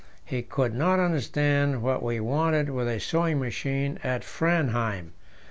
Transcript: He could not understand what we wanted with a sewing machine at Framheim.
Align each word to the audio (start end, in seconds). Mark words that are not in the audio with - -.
He 0.25 0.41
could 0.41 0.73
not 0.73 0.99
understand 0.99 1.83
what 1.83 2.01
we 2.01 2.19
wanted 2.19 2.71
with 2.71 2.87
a 2.87 2.99
sewing 2.99 3.39
machine 3.39 3.99
at 4.03 4.23
Framheim. 4.23 5.11